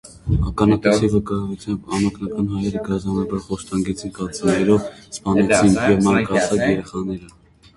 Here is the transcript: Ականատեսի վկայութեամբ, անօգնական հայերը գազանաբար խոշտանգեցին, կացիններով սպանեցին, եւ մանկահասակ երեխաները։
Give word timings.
Ականատեսի 0.51 1.09
վկայութեամբ, 1.15 1.91
անօգնական 1.97 2.47
հայերը 2.53 2.81
գազանաբար 2.87 3.43
խոշտանգեցին, 3.49 4.15
կացիններով 4.17 4.89
սպանեցին, 5.19 5.79
եւ 5.93 6.03
մանկահասակ 6.09 6.67
երեխաները։ 6.67 7.33